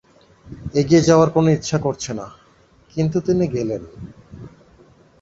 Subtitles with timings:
[0.79, 2.25] এগিয়ে যাওয়ার কোনো ইচ্ছা করছে না,
[2.93, 3.83] কিন্তু তিনি গেলেন।